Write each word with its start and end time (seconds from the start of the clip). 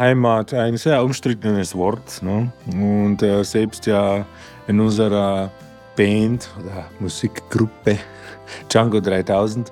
Heimat 0.00 0.54
ein 0.54 0.78
sehr 0.78 1.04
umstrittenes 1.04 1.74
Wort. 1.74 2.22
Ne? 2.22 2.50
Und 2.72 3.22
äh, 3.22 3.44
selbst 3.44 3.84
ja 3.84 4.24
in 4.66 4.80
unserer 4.80 5.50
Band 5.94 6.48
oder 6.58 6.86
Musikgruppe 7.00 7.98
Django 8.70 8.98
3000 8.98 9.70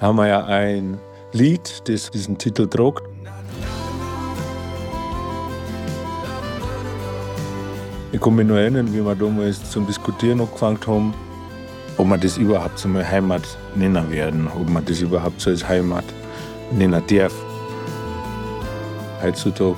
haben 0.00 0.16
wir 0.16 0.26
ja 0.26 0.44
ein 0.46 0.98
Lied, 1.32 1.88
das 1.88 2.10
diesen 2.10 2.36
Titel 2.36 2.66
trägt. 2.66 3.02
Ich 8.10 8.20
kann 8.20 8.34
mich 8.34 8.48
nur 8.48 8.58
erinnern, 8.58 8.92
wie 8.92 9.04
wir 9.04 9.14
damals 9.14 9.70
zum 9.70 9.86
Diskutieren 9.86 10.40
angefangen 10.40 10.80
haben, 10.88 11.14
ob 11.98 12.08
wir 12.08 12.18
das 12.18 12.36
überhaupt 12.36 12.80
so 12.80 12.88
eine 12.88 13.08
Heimat 13.08 13.42
nennen 13.76 14.10
werden, 14.10 14.48
ob 14.48 14.68
man 14.68 14.84
das 14.84 15.00
überhaupt 15.02 15.40
so 15.40 15.50
als 15.50 15.68
Heimat 15.68 16.04
nennen 16.72 17.00
darf. 17.06 17.47
Heutzutage 19.22 19.76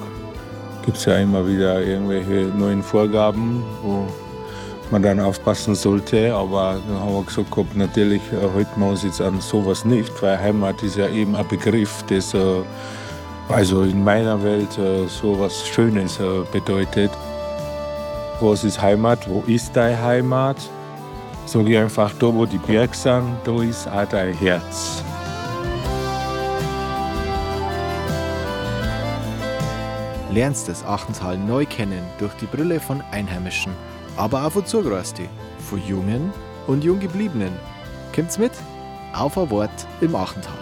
gibt 0.84 0.96
es 0.96 1.04
ja 1.04 1.16
immer 1.16 1.46
wieder 1.46 1.80
irgendwelche 1.80 2.52
neuen 2.56 2.82
Vorgaben, 2.82 3.62
wo 3.82 4.06
man 4.90 5.02
dann 5.02 5.20
aufpassen 5.20 5.74
sollte. 5.74 6.34
Aber 6.34 6.78
dann 6.86 7.00
haben 7.00 7.14
wir 7.14 7.22
gesagt, 7.22 7.50
gehabt, 7.50 7.76
natürlich 7.76 8.22
äh, 8.32 8.54
halten 8.54 8.80
wir 8.80 8.88
uns 8.88 9.02
jetzt 9.02 9.20
an 9.20 9.40
sowas 9.40 9.84
nicht, 9.84 10.10
weil 10.22 10.38
Heimat 10.38 10.82
ist 10.82 10.96
ja 10.96 11.08
eben 11.08 11.34
ein 11.34 11.46
Begriff, 11.48 12.04
das 12.08 12.34
äh, 12.34 12.62
also 13.48 13.82
in 13.82 14.04
meiner 14.04 14.42
Welt 14.42 14.78
äh, 14.78 15.06
so 15.06 15.38
was 15.38 15.66
Schönes 15.66 16.18
bedeutet. 16.52 17.10
Was 18.40 18.64
ist 18.64 18.80
Heimat? 18.80 19.28
Wo 19.28 19.42
ist 19.46 19.76
deine 19.76 20.00
Heimat? 20.02 20.56
Sag 21.46 21.66
ich 21.66 21.76
einfach, 21.76 22.12
da 22.18 22.32
wo 22.32 22.46
die 22.46 22.58
Berge 22.58 22.96
sind, 22.96 23.36
da 23.44 23.62
ist 23.62 23.88
auch 23.88 24.06
dein 24.06 24.32
Herz. 24.34 25.02
Lernst 30.32 30.68
das 30.68 30.84
Achtental 30.84 31.36
neu 31.36 31.66
kennen 31.66 32.02
durch 32.18 32.32
die 32.34 32.46
Brille 32.46 32.78
von 32.78 33.02
Einheimischen, 33.10 33.72
aber 34.16 34.46
auch 34.46 34.52
von 34.52 34.64
Zugereisten, 34.64 35.26
von 35.58 35.84
Jungen 35.86 36.32
und 36.66 36.84
Junggebliebenen. 36.84 37.52
Kommt's 38.14 38.38
mit? 38.38 38.52
Auf 39.12 39.36
ein 39.36 39.50
Wort 39.50 39.86
im 40.00 40.14
Achtental. 40.14 40.54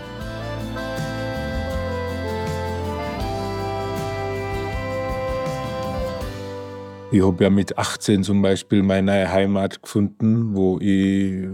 Ich 7.11 7.23
habe 7.23 7.45
ja 7.45 7.51
mit 7.51 7.77
18 7.77 8.23
zum 8.23 8.43
Beispiel 8.43 8.83
meine 8.83 9.31
Heimat 9.31 9.83
gefunden, 9.83 10.55
wo 10.55 10.79
ich 10.79 11.47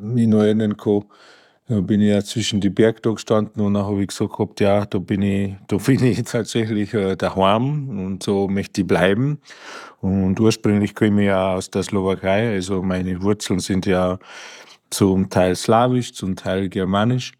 mich 0.00 0.26
noch 0.26 0.42
erinnern 0.42 0.76
kann, 0.76 1.04
da 1.68 1.80
bin 1.80 2.00
ich 2.00 2.08
ja 2.08 2.22
zwischen 2.22 2.60
die 2.60 2.70
Berge 2.70 3.14
gestanden 3.14 3.62
und 3.62 3.74
dann 3.74 3.84
habe 3.84 4.02
ich 4.02 4.08
gesagt 4.08 4.32
gehabt, 4.32 4.60
ja, 4.60 4.84
da 4.84 4.98
bin 4.98 5.22
ich, 5.22 5.54
da 5.68 5.76
bin 5.76 6.04
ich 6.04 6.22
tatsächlich 6.24 6.92
äh, 6.94 7.16
daheim 7.16 7.88
und 7.88 8.22
so 8.22 8.48
möchte 8.48 8.80
ich 8.82 8.86
bleiben. 8.86 9.38
Und 10.00 10.40
ursprünglich 10.40 10.94
komme 10.94 11.22
ich 11.22 11.26
ja 11.28 11.54
aus 11.54 11.70
der 11.70 11.84
Slowakei, 11.84 12.52
also 12.54 12.82
meine 12.82 13.22
Wurzeln 13.22 13.60
sind 13.60 13.86
ja 13.86 14.18
zum 14.90 15.30
Teil 15.30 15.56
slawisch, 15.56 16.12
zum 16.14 16.36
Teil 16.36 16.68
germanisch. 16.68 17.32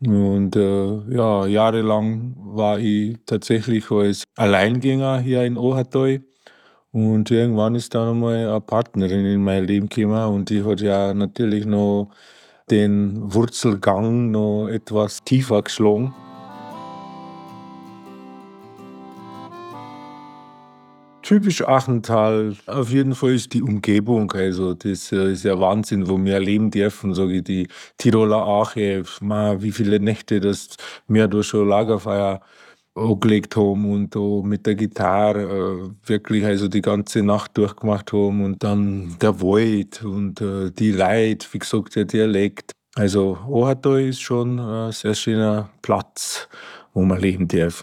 Und 0.00 0.56
äh, 0.56 1.14
ja, 1.14 1.46
jahrelang 1.46 2.34
war 2.38 2.78
ich 2.78 3.16
tatsächlich 3.26 3.90
als 3.90 4.24
Alleingänger 4.36 5.20
hier 5.20 5.44
in 5.44 5.56
Ohatai. 5.56 6.22
Und 6.92 7.30
irgendwann 7.30 7.74
ist 7.74 7.94
dann 7.94 8.08
einmal 8.08 8.48
eine 8.48 8.60
Partnerin 8.60 9.26
in 9.26 9.42
mein 9.44 9.64
Leben 9.66 9.88
gekommen 9.88 10.34
und 10.34 10.50
die 10.50 10.64
hat 10.64 10.80
ja 10.80 11.12
natürlich 11.14 11.66
noch 11.66 12.10
den 12.70 13.32
Wurzelgang 13.32 14.30
noch 14.30 14.68
etwas 14.68 15.22
tiefer 15.22 15.62
geschlagen. 15.62 16.14
Typisch 21.22 21.66
Achental, 21.66 22.54
auf 22.66 22.90
jeden 22.90 23.16
Fall 23.16 23.34
ist 23.34 23.52
die 23.52 23.62
Umgebung. 23.62 24.30
Also, 24.30 24.74
das 24.74 25.10
äh, 25.10 25.32
ist 25.32 25.44
ja 25.44 25.58
Wahnsinn, 25.58 26.08
wo 26.08 26.16
wir 26.24 26.34
erleben 26.34 26.70
dürfen, 26.70 27.14
sage 27.14 27.38
ich, 27.38 27.44
die 27.44 27.66
Tiroler 27.98 28.46
Ache. 28.46 29.02
wie 29.02 29.72
viele 29.72 29.98
Nächte, 29.98 30.38
dass 30.38 30.76
wir 31.08 31.26
da 31.26 31.42
schon 31.42 31.68
Lagerfeuer 31.68 32.40
angelegt 32.96 33.56
haben 33.56 33.90
und 33.90 34.14
da 34.14 34.42
mit 34.42 34.66
der 34.66 34.74
Gitarre 34.74 35.42
äh, 35.42 36.08
wirklich 36.08 36.44
also 36.44 36.68
die 36.68 36.82
ganze 36.82 37.22
Nacht 37.22 37.56
durchgemacht 37.56 38.12
haben 38.12 38.44
und 38.44 38.62
dann 38.62 39.16
der 39.20 39.40
Wald 39.40 40.02
und 40.02 40.40
äh, 40.40 40.70
die 40.70 40.92
Leute, 40.92 41.46
wie 41.52 41.58
gesagt, 41.58 41.96
der 41.96 42.04
Dialekt. 42.04 42.72
Also 42.94 43.38
Ohato 43.46 43.96
ist 43.96 44.22
schon 44.22 44.58
ein 44.58 44.92
sehr 44.92 45.14
schöner 45.14 45.70
Platz, 45.82 46.48
wo 46.94 47.02
man 47.02 47.20
leben 47.20 47.46
darf. 47.46 47.82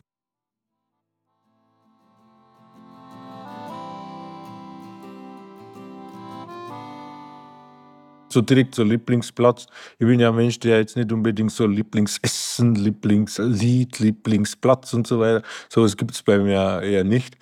So 8.34 8.42
direkt 8.42 8.76
so 8.76 8.84
Lieblingsplatz. 8.84 9.68
Ich 10.00 10.08
bin 10.08 10.20
ja 10.20 10.30
ein 10.30 10.36
Mensch, 10.36 10.60
der 10.60 10.80
jetzt 10.80 10.98
nicht 10.98 11.12
unbedingt 11.12 11.52
so 11.52 11.66
Lieblingsessen, 11.66 12.76
Lieblingslied, 12.76 14.00
Lieblingsplatz 14.00 14.94
und 14.94 15.08
so 15.08 15.20
weiter. 15.20 15.44
Sowas 15.70 15.96
gibt 15.96 16.12
es 16.12 16.24
bei 16.24 16.40
mir 16.40 16.82
eher 16.82 17.04
nicht. 17.04 17.38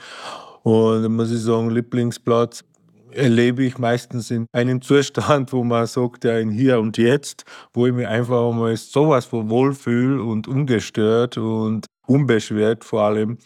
Und 0.63 1.03
da 1.03 1.09
muss 1.09 1.31
ich 1.31 1.41
sagen, 1.41 1.71
Lieblingsplatz 1.71 2.63
erlebe 3.11 3.63
ich 3.63 3.77
meistens 3.77 4.31
in 4.31 4.47
einem 4.53 4.81
Zustand, 4.81 5.51
wo 5.53 5.63
man 5.63 5.85
sagt, 5.85 6.23
ja, 6.23 6.37
in 6.39 6.51
Hier 6.51 6.79
und 6.79 6.97
Jetzt, 6.97 7.45
wo 7.73 7.87
ich 7.87 7.93
mich 7.93 8.07
einfach 8.07 8.51
mal 8.53 8.75
sowas 8.77 9.25
von 9.25 9.49
wohlfühle 9.49 10.23
und 10.23 10.47
ungestört 10.47 11.37
und 11.37 11.85
unbeschwert 12.07 12.83
vor 12.83 13.03
allem. 13.03 13.37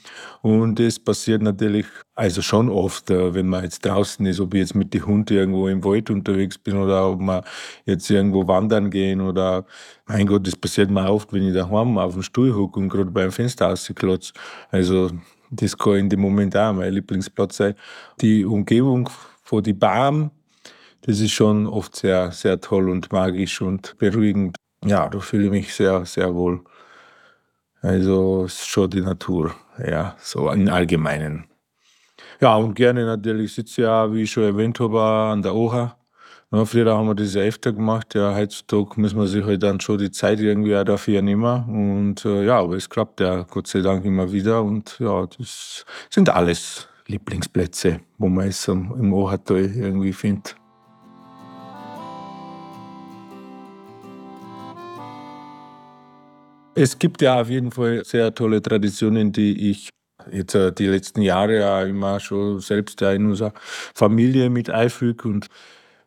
Und 0.41 0.79
das 0.79 0.99
passiert 0.99 1.41
natürlich 1.41 1.85
also 2.15 2.41
schon 2.41 2.69
oft, 2.69 3.09
äh, 3.11 3.33
wenn 3.33 3.47
man 3.47 3.63
jetzt 3.63 3.85
draußen 3.85 4.25
ist, 4.25 4.39
ob 4.39 4.53
ich 4.53 4.61
jetzt 4.61 4.75
mit 4.75 4.93
den 4.93 5.05
Hunden 5.05 5.33
irgendwo 5.33 5.67
im 5.67 5.83
Wald 5.83 6.09
unterwegs 6.09 6.57
bin 6.57 6.77
oder 6.77 7.09
ob 7.09 7.19
man 7.19 7.43
jetzt 7.85 8.09
irgendwo 8.09 8.47
wandern 8.47 8.89
gehen 8.89 9.21
oder 9.21 9.65
mein 10.07 10.25
Gott, 10.27 10.47
das 10.47 10.55
passiert 10.55 10.89
mir 10.89 11.09
oft, 11.09 11.33
wenn 11.33 11.47
ich 11.47 11.53
daheim 11.53 11.97
auf 11.97 12.13
dem 12.13 12.23
Stuhl 12.23 12.55
hocke 12.55 12.79
und 12.79 12.89
gerade 12.89 13.11
beim 13.11 13.31
Fenster 13.31 13.67
rausklotze. 13.67 14.33
Also 14.71 15.11
das 15.51 15.77
kann 15.77 15.95
in 15.95 16.09
dem 16.09 16.21
Moment 16.21 16.55
auch 16.55 16.73
mein 16.73 16.93
Lieblingsplatz 16.93 17.57
sein. 17.57 17.75
Die 18.21 18.45
Umgebung 18.45 19.09
von 19.43 19.61
die 19.63 19.73
Bahn, 19.73 20.31
das 21.01 21.19
ist 21.19 21.31
schon 21.31 21.67
oft 21.67 21.95
sehr, 21.95 22.31
sehr 22.31 22.59
toll 22.59 22.89
und 22.89 23.11
magisch 23.11 23.61
und 23.61 23.97
beruhigend. 23.97 24.55
Ja, 24.83 25.07
da 25.09 25.19
fühle 25.19 25.45
ich 25.45 25.51
mich 25.51 25.73
sehr, 25.73 26.05
sehr 26.05 26.33
wohl. 26.33 26.63
Also 27.85 28.47
schon 28.49 28.89
die 28.89 29.01
Natur, 29.01 29.53
ja, 29.77 30.15
so 30.19 30.49
im 30.49 30.67
Allgemeinen. 30.69 31.45
Ja, 32.41 32.55
und 32.55 32.73
gerne 32.73 33.05
natürlich 33.05 33.53
sitze 33.53 33.81
ich 33.81 33.85
ja, 33.85 34.11
wie 34.11 34.23
ich 34.23 34.31
schon 34.31 34.43
erwähnt 34.43 34.79
habe, 34.79 34.99
an 34.99 35.43
der 35.43 35.53
Oha. 35.53 35.95
Ja, 36.51 36.65
früher 36.65 36.97
haben 36.97 37.07
wir 37.07 37.13
das 37.13 37.35
ja 37.35 37.43
öfter 37.43 37.73
gemacht. 37.73 38.15
Ja, 38.15 38.35
heutzutage 38.35 38.99
müssen 38.99 39.19
wir 39.19 39.27
sich 39.27 39.45
halt 39.45 39.61
dann 39.61 39.79
schon 39.79 39.99
die 39.99 40.09
Zeit 40.09 40.39
irgendwie 40.39 40.75
auch 40.75 40.83
dafür 40.83 41.21
nehmen. 41.21 42.03
Und 42.05 42.25
äh, 42.25 42.45
ja, 42.45 42.59
aber 42.59 42.75
es 42.75 42.89
klappt 42.89 43.19
ja 43.19 43.43
Gott 43.43 43.67
sei 43.67 43.81
Dank 43.81 44.03
immer 44.03 44.31
wieder. 44.31 44.63
Und 44.63 44.97
ja, 44.99 45.27
das 45.37 45.85
sind 46.09 46.29
alles 46.29 46.87
Lieblingsplätze, 47.05 47.99
wo 48.17 48.29
man 48.29 48.47
es 48.47 48.67
im 48.67 49.13
Ohatal 49.13 49.63
irgendwie 49.63 50.13
findet. 50.13 50.55
Es 56.77 56.99
gibt 56.99 57.21
ja 57.21 57.39
auf 57.39 57.49
jeden 57.49 57.71
Fall 57.71 58.03
sehr 58.03 58.35
tolle 58.35 58.61
Traditionen, 58.61 59.31
die 59.31 59.71
ich 59.71 59.89
jetzt 60.29 60.55
äh, 60.55 60.73
die 60.73 60.87
letzten 60.87 61.21
Jahre 61.21 61.59
ja 61.59 61.83
immer 61.83 62.19
schon 62.19 62.59
selbst 62.59 63.01
in 63.01 63.27
unserer 63.27 63.53
Familie 63.93 64.49
mit 64.49 64.69
einfüge. 64.69 65.29
Und 65.29 65.47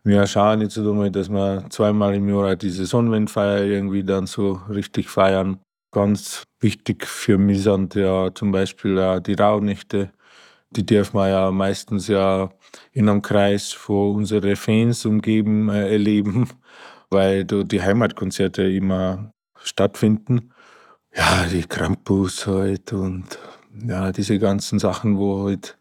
wir 0.05 0.27
schauen 0.27 0.61
jetzt 0.61 0.77
einmal, 0.77 1.11
dass 1.11 1.31
wir 1.31 1.65
zweimal 1.71 2.15
im 2.15 2.29
Jahr 2.29 2.55
diese 2.55 2.85
Sonnenwendfeier 2.85 3.65
irgendwie 3.65 4.05
dann 4.05 4.27
so 4.27 4.61
richtig 4.69 5.09
feiern. 5.09 5.59
Ganz 5.91 6.45
wichtig 6.61 7.07
für 7.07 7.39
mich 7.39 7.63
sind 7.63 7.95
ja 7.95 8.35
zum 8.35 8.53
Beispiel 8.53 8.99
auch 8.99 9.21
die 9.21 9.35
Rauhnächte. 9.35 10.11
Die 10.71 10.85
dürfen 10.85 11.17
wir 11.17 11.29
ja 11.29 11.51
meistens 11.51 12.09
ja 12.09 12.51
in 12.93 13.09
einem 13.09 13.23
Kreis 13.23 13.73
von 13.73 14.17
unseren 14.17 14.55
Fans 14.57 15.07
umgeben 15.07 15.71
äh, 15.71 15.93
erleben, 15.93 16.51
weil 17.11 17.47
da 17.47 17.63
die 17.63 17.81
Heimatkonzerte 17.81 18.65
immer 18.71 19.33
stattfinden 19.63 20.53
ja, 21.15 21.47
die 21.47 21.63
Krampus 21.63 22.47
halt 22.47 22.93
und 22.93 23.39
ja, 23.87 24.13
diese 24.13 24.39
ganzen 24.39 24.79
Sachen, 24.79 25.19
wo 25.19 25.45
halt 25.45 25.79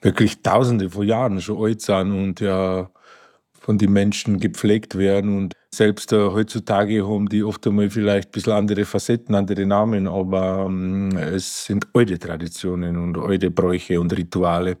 wirklich 0.00 0.42
tausende 0.42 0.90
von 0.90 1.06
Jahren 1.06 1.40
schon 1.40 1.62
alt 1.64 1.80
sind 1.82 2.12
und 2.12 2.40
ja 2.40 2.90
von 3.60 3.78
den 3.78 3.92
Menschen 3.92 4.40
gepflegt 4.40 4.98
werden. 4.98 5.36
Und 5.38 5.54
selbst 5.72 6.12
äh, 6.12 6.30
heutzutage 6.30 7.06
haben 7.08 7.28
die 7.28 7.44
oft 7.44 7.66
einmal 7.66 7.90
vielleicht 7.90 8.28
ein 8.28 8.32
bisschen 8.32 8.52
andere 8.54 8.84
Facetten, 8.84 9.34
andere 9.34 9.64
Namen, 9.66 10.08
aber 10.08 10.66
ähm, 10.68 11.16
es 11.16 11.66
sind 11.66 11.86
alte 11.94 12.18
Traditionen 12.18 12.96
und 12.96 13.16
alte 13.18 13.50
Bräuche 13.50 14.00
und 14.00 14.16
Rituale. 14.16 14.78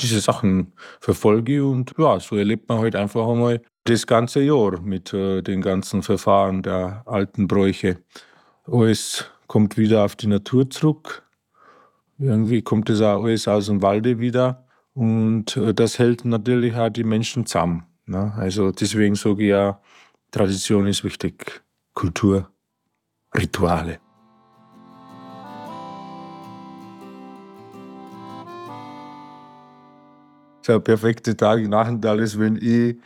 Diese 0.00 0.20
Sachen 0.20 0.72
verfolge 1.00 1.64
und 1.64 1.92
ja, 1.98 2.20
so 2.20 2.36
erlebt 2.36 2.68
man 2.68 2.78
halt 2.78 2.96
einfach 2.96 3.26
einmal 3.28 3.60
das 3.84 4.06
ganze 4.06 4.40
Jahr 4.40 4.80
mit 4.80 5.12
äh, 5.12 5.42
den 5.42 5.60
ganzen 5.60 6.02
Verfahren 6.02 6.62
der 6.62 7.02
alten 7.06 7.48
Bräuche. 7.48 7.98
Alles 8.72 9.24
kommt 9.48 9.76
wieder 9.76 10.04
auf 10.04 10.14
die 10.14 10.28
Natur 10.28 10.70
zurück. 10.70 11.24
Irgendwie 12.18 12.62
kommt 12.62 12.88
das 12.88 13.00
auch 13.00 13.24
alles 13.24 13.48
aus 13.48 13.66
dem 13.66 13.82
Walde 13.82 14.20
wieder. 14.20 14.64
Und 14.94 15.56
äh, 15.56 15.74
das 15.74 15.98
hält 15.98 16.24
natürlich 16.24 16.76
auch 16.76 16.88
die 16.88 17.02
Menschen 17.02 17.46
zusammen. 17.46 17.86
Ne? 18.06 18.32
Also 18.36 18.70
deswegen 18.70 19.16
sage 19.16 19.42
ich 19.42 19.48
ja, 19.48 19.80
Tradition 20.30 20.86
ist 20.86 21.02
wichtig. 21.02 21.62
Kultur, 21.94 22.48
Rituale. 23.34 23.98
So 30.62 30.74
ein 30.74 30.84
perfekter 30.84 31.36
Tag 31.36 31.66
nach 31.66 31.88
alles, 32.04 32.38
wenn 32.38 32.54
ich 32.54 32.98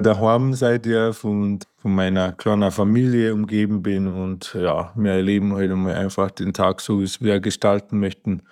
daheim 0.00 0.54
sein 0.54 0.80
darf 0.82 1.24
und 1.24 1.66
von 1.76 1.94
meiner 1.94 2.32
kleinen 2.32 2.70
Familie 2.70 3.34
umgeben 3.34 3.82
bin 3.82 4.06
und 4.08 4.54
ja, 4.54 4.92
wir 4.94 5.12
erleben 5.12 5.52
heute 5.52 5.70
halt 5.74 5.78
mal 5.78 5.94
einfach 5.94 6.30
den 6.30 6.52
Tag 6.52 6.80
so, 6.80 7.00
wie 7.00 7.08
wir 7.20 7.40
gestalten 7.40 8.00
möchten. 8.00 8.42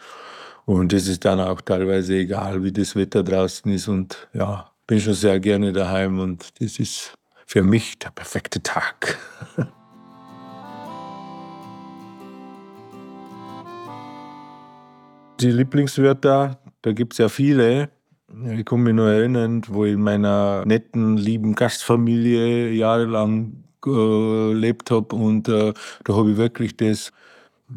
Und 0.67 0.93
es 0.93 1.09
ist 1.09 1.25
dann 1.25 1.41
auch 1.41 1.61
teilweise 1.63 2.15
egal, 2.15 2.63
wie 2.63 2.73
das 2.73 2.95
Wetter 2.95 3.23
draußen 3.23 3.73
ist 3.73 3.89
und 3.89 4.29
ja, 4.35 4.71
bin 4.87 5.01
schon 5.01 5.15
sehr 5.15 5.41
gerne 5.41 5.73
daheim 5.73 6.21
und 6.21 6.61
das 6.61 6.79
ist 6.79 7.15
für 7.47 7.63
mich 7.63 7.99
der 7.99 8.11
perfekte 8.11 8.63
Tag. 8.63 9.19
Die 15.41 15.51
Lieblingswörter, 15.53 16.59
da 16.83 16.93
gibt 16.93 17.13
es 17.13 17.19
ja 17.19 17.29
viele. 17.29 17.91
Ich 18.31 18.65
kann 18.67 18.83
mich 18.83 18.95
nur 18.95 19.09
erinnern, 19.09 19.63
wo 19.69 19.87
ich 19.87 19.95
in 19.95 20.03
meiner 20.03 20.65
netten, 20.67 21.17
lieben 21.17 21.55
Gastfamilie 21.55 22.71
jahrelang 22.73 23.65
äh, 23.87 23.91
gelebt 24.53 24.91
habe 24.91 25.17
und 25.17 25.49
äh, 25.49 25.73
da 26.05 26.15
habe 26.15 26.33
ich 26.33 26.37
wirklich 26.37 26.77
das, 26.77 27.13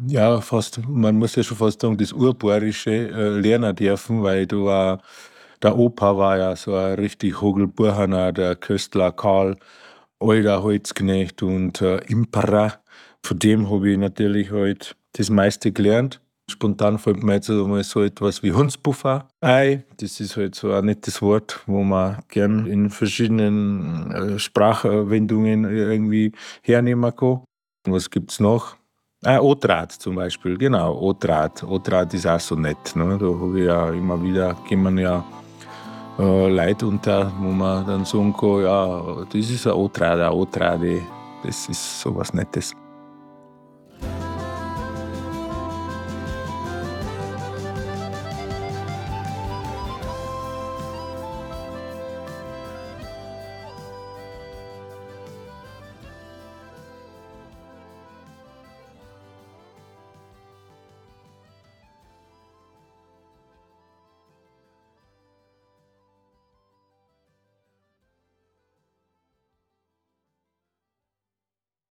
ja, 0.08 0.40
fast, 0.42 0.80
man 0.88 1.16
muss 1.18 1.36
ja 1.36 1.44
schon 1.44 1.58
fast 1.58 1.82
sagen, 1.82 1.98
das 1.98 2.12
Urbayerische 2.14 2.92
äh, 2.92 3.28
lernen 3.40 3.76
dürfen, 3.76 4.22
weil 4.24 4.46
da 4.46 4.56
war, 4.58 5.02
der 5.62 5.78
Opa 5.78 6.16
war 6.18 6.38
ja 6.38 6.56
so 6.56 6.74
ein 6.76 6.94
richtig 6.96 7.40
Hogelburhaner, 7.42 8.32
der 8.32 8.56
Köstler 8.56 9.12
Karl, 9.12 9.58
alter 10.20 10.62
Holzknecht 10.64 11.42
und 11.44 11.82
äh, 11.82 11.98
Imperer. 12.08 12.80
Von 13.24 13.38
dem 13.40 13.70
habe 13.70 13.90
ich 13.92 13.98
natürlich 13.98 14.52
halt 14.52 14.96
das 15.14 15.30
meiste 15.30 15.72
gelernt. 15.72 16.21
Spontan 16.52 16.98
fällt 16.98 17.22
mir 17.22 17.34
jetzt 17.34 17.50
einmal 17.50 17.82
so 17.82 18.02
etwas 18.02 18.42
wie 18.42 18.52
Hundspuffer 18.52 19.28
ein. 19.40 19.84
Das 19.98 20.20
ist 20.20 20.36
halt 20.36 20.54
so 20.54 20.72
ein 20.72 20.84
nettes 20.84 21.20
Wort, 21.20 21.60
wo 21.66 21.82
man 21.82 22.18
gern 22.28 22.66
in 22.66 22.90
verschiedenen 22.90 24.10
äh, 24.12 24.38
Sprachwendungen 24.38 25.64
irgendwie 25.64 26.32
hernehmen 26.62 27.14
kann. 27.16 27.40
Was 27.86 28.08
gibt 28.08 28.30
es 28.30 28.40
noch? 28.40 28.76
Ah, 29.24 29.38
Otrat 29.40 29.92
zum 29.92 30.16
Beispiel, 30.16 30.58
genau. 30.58 31.00
Otrat 31.00 32.12
ist 32.12 32.26
auch 32.26 32.40
so 32.40 32.56
nett. 32.56 32.96
Ne? 32.96 33.18
Da 33.18 33.26
habe 33.26 33.60
ich 33.60 33.66
ja 33.66 33.90
immer 33.90 34.20
wieder, 34.22 34.54
kommen 34.68 34.98
ja 34.98 35.24
äh, 36.18 36.48
Leute 36.48 36.86
unter, 36.86 37.32
wo 37.38 37.48
man 37.50 37.86
dann 37.86 38.04
sagen 38.04 38.34
kann, 38.36 38.62
ja, 38.62 39.24
das 39.32 39.50
ist 39.50 39.66
ein 39.66 39.74
Otrat, 39.74 40.18
ein 40.20 40.32
Otrade. 40.32 41.02
Das 41.44 41.68
ist 41.68 42.00
sowas 42.00 42.34
Nettes. 42.34 42.74